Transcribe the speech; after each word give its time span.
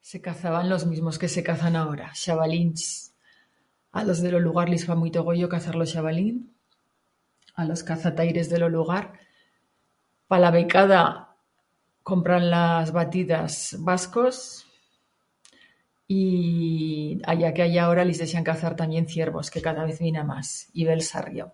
Se 0.00 0.20
cazaban 0.20 0.68
los 0.68 0.84
mismos 0.86 1.18
que 1.18 1.28
se 1.28 1.42
cazan 1.42 1.74
aora, 1.74 2.10
chabalins, 2.12 3.14
a 3.92 4.04
los 4.04 4.20
de 4.24 4.32
lo 4.34 4.40
lugar 4.46 4.66
lis 4.72 4.84
fa 4.88 4.94
muito 5.02 5.20
goyo 5.28 5.46
cazar 5.54 5.74
lo 5.78 5.86
chabalín, 5.92 6.36
a 7.60 7.62
los 7.70 7.80
cazataires 7.90 8.48
de 8.52 8.58
lo 8.62 8.68
lugar. 8.76 9.04
Pa 10.28 10.36
la 10.44 10.50
becada... 10.58 11.02
compran 12.10 12.44
las 12.56 12.86
batidas 13.00 13.52
bascos 13.88 14.66
y 16.08 16.22
allá 17.32 17.48
que 17.54 17.62
allá 17.66 17.80
agora 17.84 18.06
lis 18.08 18.20
deixan 18.24 18.48
cazar 18.50 18.72
tamién 18.80 19.06
ciervos, 19.12 19.50
que 19.52 19.64
cada 19.68 19.82
vez 19.88 19.96
bi'n 20.02 20.18
ha 20.20 20.24
mas, 20.32 20.48
y 20.80 20.82
bel 20.88 21.00
sarrio. 21.12 21.46